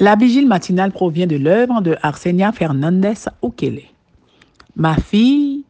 La 0.00 0.16
vigile 0.16 0.48
matinale 0.48 0.90
provient 0.90 1.28
de 1.28 1.36
l'œuvre 1.36 1.80
de 1.80 1.96
Arsenia 2.02 2.50
Fernandez 2.50 3.14
Ukele. 3.44 3.82
Ma 4.74 4.96
fille, 4.96 5.64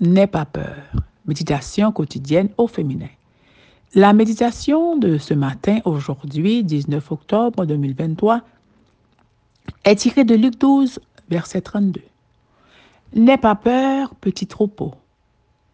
n'aie 0.00 0.26
pas 0.26 0.46
peur. 0.46 0.92
Méditation 1.26 1.92
quotidienne 1.92 2.48
au 2.56 2.68
féminin. 2.68 3.10
La 3.94 4.14
méditation 4.14 4.96
de 4.96 5.18
ce 5.18 5.34
matin, 5.34 5.80
aujourd'hui, 5.84 6.64
19 6.64 7.12
octobre 7.12 7.66
2023, 7.66 8.40
est 9.84 9.96
tirée 9.96 10.24
de 10.24 10.34
Luc 10.34 10.58
12, 10.58 10.98
verset 11.28 11.60
32. 11.60 12.00
N'aie 13.14 13.36
pas 13.36 13.56
peur, 13.56 14.14
petit 14.14 14.46
troupeau, 14.46 14.94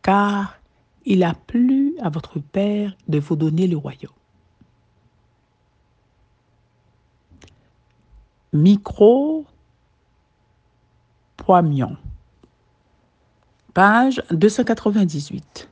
car 0.03 0.59
il 1.05 1.23
a 1.23 1.34
plu 1.34 1.95
à 2.00 2.09
votre 2.09 2.41
Père 2.41 2.96
de 3.07 3.21
vous 3.21 3.37
donner 3.37 3.69
le 3.69 3.77
royaume. 3.77 4.11
Micro 8.55 9.47
Poimion. 11.38 11.97
Page 13.73 14.23
298. 14.30 15.70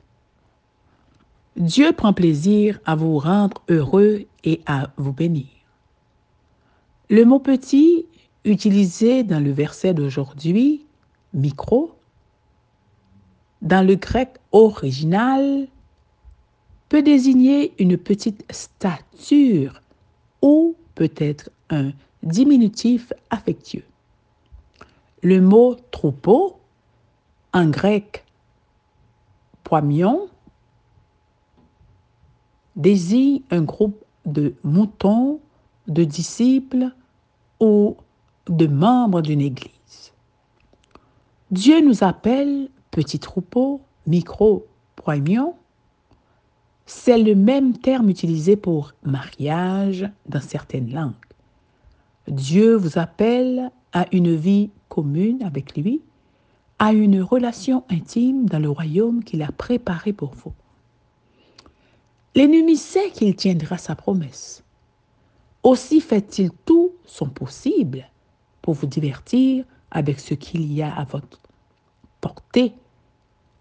Dieu 1.57 1.91
prend 1.91 2.11
plaisir 2.11 2.79
à 2.85 2.95
vous 2.95 3.19
rendre 3.19 3.61
heureux 3.69 4.25
et 4.43 4.61
à 4.65 4.89
vous 4.97 5.13
bénir. 5.13 5.45
Le 7.11 7.23
mot 7.23 7.37
petit 7.37 8.07
utilisé 8.45 9.23
dans 9.23 9.43
le 9.43 9.51
verset 9.51 9.93
d'aujourd'hui, 9.93 10.83
micro, 11.33 11.93
dans 13.61 13.85
le 13.85 13.93
grec 13.93 14.39
original, 14.53 15.67
peut 16.89 17.03
désigner 17.03 17.75
une 17.77 17.95
petite 17.95 18.43
stature 18.51 19.83
ou 20.41 20.75
peut-être 20.95 21.51
un 21.69 21.91
diminutif 22.23 23.13
affectueux. 23.29 23.85
Le 25.23 25.39
mot 25.39 25.75
troupeau, 25.91 26.57
en 27.53 27.69
grec 27.69 28.25
poimion, 29.63 30.27
désigne 32.75 33.41
un 33.51 33.61
groupe 33.61 34.03
de 34.25 34.55
moutons, 34.63 35.39
de 35.87 36.03
disciples 36.03 36.91
ou 37.59 37.97
de 38.47 38.67
membres 38.67 39.21
d'une 39.21 39.41
église. 39.41 40.13
Dieu 41.51 41.85
nous 41.85 42.03
appelle 42.03 42.69
petit 42.91 43.19
troupeau, 43.19 43.81
micro, 44.07 44.65
poimion. 44.95 45.55
C'est 46.85 47.17
le 47.17 47.35
même 47.35 47.77
terme 47.77 48.09
utilisé 48.09 48.55
pour 48.55 48.93
mariage 49.03 50.09
dans 50.27 50.41
certaines 50.41 50.91
langues. 50.93 51.13
Dieu 52.31 52.75
vous 52.75 52.97
appelle 52.97 53.71
à 53.91 54.05
une 54.13 54.33
vie 54.33 54.69
commune 54.87 55.43
avec 55.43 55.75
lui, 55.75 56.01
à 56.79 56.93
une 56.93 57.21
relation 57.21 57.83
intime 57.89 58.47
dans 58.47 58.57
le 58.57 58.69
royaume 58.69 59.21
qu'il 59.21 59.41
a 59.41 59.51
préparé 59.51 60.13
pour 60.13 60.33
vous. 60.33 60.53
L'ennemi 62.33 62.77
sait 62.77 63.09
qu'il 63.11 63.35
tiendra 63.35 63.77
sa 63.77 63.95
promesse. 63.95 64.63
Aussi 65.63 65.99
fait-il 65.99 66.51
tout 66.65 66.91
son 67.05 67.27
possible 67.27 68.09
pour 68.61 68.75
vous 68.75 68.87
divertir 68.87 69.65
avec 69.91 70.21
ce 70.21 70.33
qu'il 70.33 70.71
y 70.71 70.81
a 70.81 70.95
à 70.95 71.03
votre 71.03 71.41
portée 72.21 72.71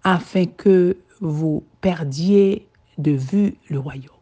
afin 0.04 0.46
que 0.46 0.96
vous 1.20 1.64
perdiez 1.80 2.68
de 2.98 3.10
vue 3.10 3.56
le 3.68 3.80
royaume. 3.80 4.14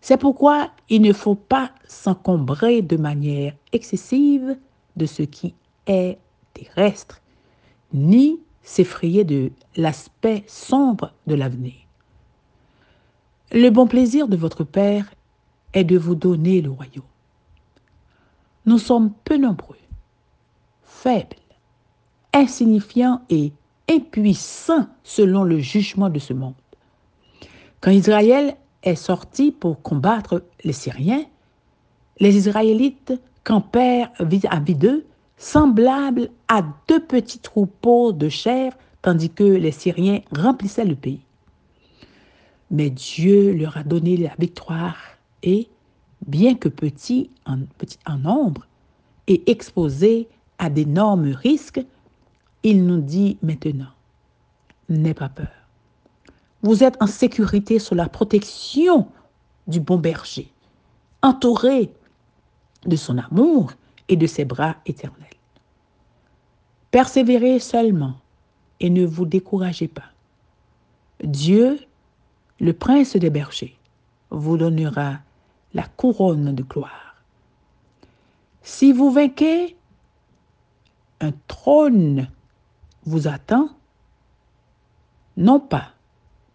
C'est 0.00 0.16
pourquoi 0.16 0.70
il 0.88 1.02
ne 1.02 1.12
faut 1.12 1.34
pas 1.34 1.70
s'encombrer 1.88 2.82
de 2.82 2.96
manière 2.96 3.54
excessive 3.72 4.56
de 4.96 5.06
ce 5.06 5.22
qui 5.22 5.54
est 5.86 6.18
terrestre, 6.52 7.20
ni 7.92 8.40
s'effrayer 8.62 9.24
de 9.24 9.50
l'aspect 9.76 10.44
sombre 10.46 11.12
de 11.26 11.34
l'avenir. 11.34 11.74
Le 13.52 13.68
bon 13.70 13.86
plaisir 13.86 14.28
de 14.28 14.36
votre 14.36 14.64
Père 14.64 15.12
est 15.74 15.84
de 15.84 15.98
vous 15.98 16.14
donner 16.14 16.60
le 16.60 16.70
royaume. 16.70 17.04
Nous 18.66 18.78
sommes 18.78 19.12
peu 19.24 19.36
nombreux, 19.36 19.76
faibles, 20.82 21.36
insignifiants 22.32 23.22
et 23.28 23.52
impuissants 23.90 24.88
selon 25.02 25.44
le 25.44 25.58
jugement 25.58 26.08
de 26.08 26.18
ce 26.18 26.32
monde. 26.32 26.54
Quand 27.80 27.90
Israël 27.90 28.56
est 28.84 28.94
sorti 28.94 29.50
pour 29.50 29.82
combattre 29.82 30.44
les 30.62 30.72
Syriens, 30.72 31.24
les 32.20 32.36
Israélites 32.36 33.12
campèrent 33.42 34.10
à 34.18 34.60
vide 34.60 35.04
semblables 35.36 36.30
à 36.48 36.62
deux 36.88 37.00
petits 37.00 37.40
troupeaux 37.40 38.12
de 38.12 38.28
chair, 38.28 38.76
tandis 39.02 39.30
que 39.30 39.44
les 39.44 39.72
Syriens 39.72 40.20
remplissaient 40.32 40.84
le 40.84 40.94
pays. 40.94 41.20
Mais 42.70 42.90
Dieu 42.90 43.52
leur 43.52 43.76
a 43.76 43.82
donné 43.82 44.16
la 44.16 44.34
victoire 44.38 44.96
et, 45.42 45.68
bien 46.26 46.54
que 46.54 46.68
petits 46.68 47.30
en, 47.46 47.58
petit 47.78 47.98
en 48.06 48.18
nombre 48.18 48.66
et 49.26 49.50
exposés 49.50 50.28
à 50.58 50.70
d'énormes 50.70 51.32
risques, 51.32 51.84
il 52.62 52.86
nous 52.86 53.00
dit 53.00 53.36
maintenant, 53.42 53.92
n'aie 54.88 55.14
pas 55.14 55.28
peur. 55.28 55.63
Vous 56.64 56.82
êtes 56.82 56.96
en 57.02 57.06
sécurité 57.06 57.78
sous 57.78 57.94
la 57.94 58.08
protection 58.08 59.06
du 59.66 59.80
bon 59.80 59.98
berger, 59.98 60.50
entouré 61.20 61.92
de 62.86 62.96
son 62.96 63.18
amour 63.18 63.72
et 64.08 64.16
de 64.16 64.26
ses 64.26 64.46
bras 64.46 64.76
éternels. 64.86 65.28
Persévérez 66.90 67.58
seulement 67.58 68.14
et 68.80 68.88
ne 68.88 69.04
vous 69.04 69.26
découragez 69.26 69.88
pas. 69.88 70.10
Dieu, 71.22 71.78
le 72.60 72.72
prince 72.72 73.14
des 73.14 73.28
bergers, 73.28 73.76
vous 74.30 74.56
donnera 74.56 75.18
la 75.74 75.82
couronne 75.82 76.54
de 76.54 76.62
gloire. 76.62 77.16
Si 78.62 78.90
vous 78.90 79.10
vainquez, 79.10 79.76
un 81.20 81.32
trône 81.46 82.26
vous 83.04 83.28
attend, 83.28 83.68
non 85.36 85.60
pas 85.60 85.93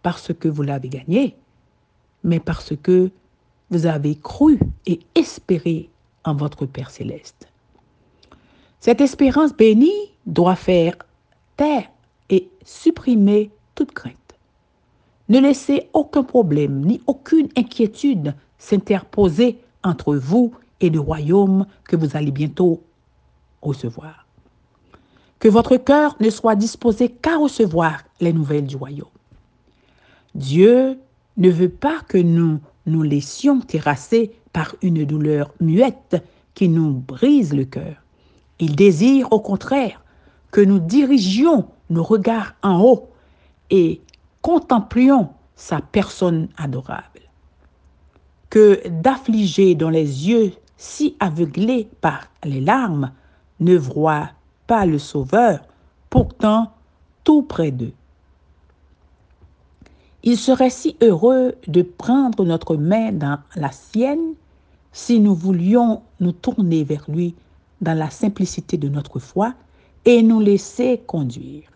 parce 0.02 0.32
que 0.32 0.48
vous 0.48 0.62
l'avez 0.62 0.88
gagné, 0.88 1.36
mais 2.24 2.40
parce 2.40 2.74
que 2.82 3.10
vous 3.70 3.86
avez 3.86 4.16
cru 4.16 4.58
et 4.86 5.00
espéré 5.14 5.88
en 6.24 6.34
votre 6.34 6.66
Père 6.66 6.90
céleste. 6.90 7.48
Cette 8.80 9.00
espérance 9.00 9.54
bénie 9.54 10.10
doit 10.26 10.56
faire 10.56 10.94
taire 11.56 11.90
et 12.30 12.48
supprimer 12.64 13.50
toute 13.74 13.92
crainte. 13.92 14.16
Ne 15.28 15.38
laissez 15.38 15.88
aucun 15.92 16.24
problème 16.24 16.84
ni 16.84 17.00
aucune 17.06 17.48
inquiétude 17.56 18.34
s'interposer 18.58 19.58
entre 19.84 20.16
vous 20.16 20.52
et 20.80 20.90
le 20.90 21.00
royaume 21.00 21.66
que 21.84 21.96
vous 21.96 22.16
allez 22.16 22.32
bientôt 22.32 22.82
recevoir. 23.62 24.26
Que 25.38 25.48
votre 25.48 25.76
cœur 25.76 26.16
ne 26.20 26.30
soit 26.30 26.56
disposé 26.56 27.10
qu'à 27.10 27.36
recevoir 27.36 28.02
les 28.20 28.32
nouvelles 28.32 28.66
du 28.66 28.76
royaume. 28.76 29.08
Dieu 30.34 30.98
ne 31.36 31.50
veut 31.50 31.68
pas 31.68 32.00
que 32.08 32.18
nous 32.18 32.60
nous 32.86 33.02
laissions 33.02 33.60
terrasser 33.60 34.32
par 34.52 34.74
une 34.82 35.04
douleur 35.04 35.52
muette 35.60 36.22
qui 36.54 36.68
nous 36.68 36.92
brise 36.92 37.54
le 37.54 37.64
cœur. 37.64 37.96
Il 38.58 38.76
désire 38.76 39.32
au 39.32 39.40
contraire 39.40 40.04
que 40.50 40.60
nous 40.60 40.78
dirigions 40.78 41.68
nos 41.88 42.02
regards 42.02 42.54
en 42.62 42.80
haut 42.80 43.10
et 43.70 44.00
contemplions 44.42 45.30
sa 45.54 45.80
personne 45.80 46.48
adorable. 46.56 47.20
Que 48.48 48.80
d'affligés 48.88 49.74
dont 49.74 49.90
les 49.90 50.28
yeux 50.28 50.52
si 50.76 51.14
aveuglés 51.20 51.88
par 52.00 52.28
les 52.44 52.60
larmes 52.60 53.12
ne 53.60 53.76
voient 53.76 54.30
pas 54.66 54.86
le 54.86 54.98
Sauveur, 54.98 55.60
pourtant 56.08 56.72
tout 57.22 57.42
près 57.42 57.70
d'eux. 57.70 57.92
Il 60.22 60.36
serait 60.36 60.70
si 60.70 60.96
heureux 61.00 61.54
de 61.66 61.82
prendre 61.82 62.44
notre 62.44 62.76
main 62.76 63.10
dans 63.12 63.38
la 63.56 63.72
sienne 63.72 64.34
si 64.92 65.18
nous 65.18 65.34
voulions 65.34 66.02
nous 66.20 66.32
tourner 66.32 66.84
vers 66.84 67.04
lui 67.08 67.34
dans 67.80 67.96
la 67.96 68.10
simplicité 68.10 68.76
de 68.76 68.88
notre 68.88 69.18
foi 69.18 69.54
et 70.04 70.22
nous 70.22 70.40
laisser 70.40 71.00
conduire. 71.06 71.70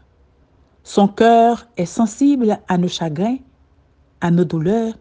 Son 0.83 1.09
cœur 1.09 1.67
est 1.79 1.87
sensible 1.87 2.59
à 2.69 2.77
nos 2.77 2.89
chagrins, 2.89 3.39
à 4.21 4.31
nos 4.31 4.45
douleurs, 4.45 4.95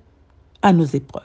à 0.61 0.71
nos 0.71 0.85
épreuves. 0.85 1.23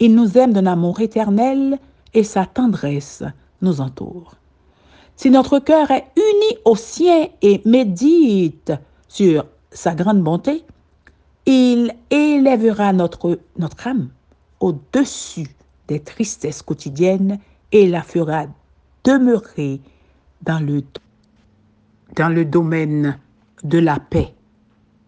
Il 0.00 0.14
nous 0.14 0.38
aime 0.38 0.54
d'un 0.54 0.66
amour 0.66 1.00
éternel 1.00 1.78
et 2.14 2.24
sa 2.24 2.46
tendresse 2.46 3.22
nous 3.60 3.82
entoure. 3.82 4.34
Si 5.16 5.30
notre 5.30 5.58
cœur 5.58 5.90
est 5.90 6.06
uni 6.16 6.58
au 6.64 6.76
sien 6.76 7.26
et 7.42 7.60
médite 7.66 8.72
sur 9.08 9.44
sa 9.70 9.94
grande 9.94 10.22
bonté, 10.22 10.64
il 11.48 11.94
élèvera 12.10 12.92
notre, 12.92 13.40
âme 13.86 14.10
au-dessus 14.60 15.48
des 15.86 15.98
tristesses 15.98 16.60
quotidiennes 16.60 17.38
et 17.72 17.88
la 17.88 18.02
fera 18.02 18.44
demeurer 19.02 19.80
dans 20.42 20.60
le, 20.60 20.84
dans 22.16 22.28
le 22.28 22.44
domaine 22.44 23.18
de 23.64 23.78
la 23.78 23.98
paix. 23.98 24.34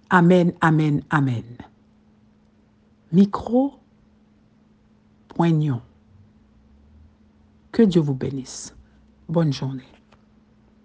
Amen, 0.08 0.54
amen, 0.62 1.02
amen. 1.10 1.44
Micro, 3.12 3.74
poignons. 5.28 5.82
Que 7.70 7.82
Dieu 7.82 8.00
vous 8.00 8.14
bénisse. 8.14 8.74
Bonne 9.28 9.52
journée. 9.52 9.84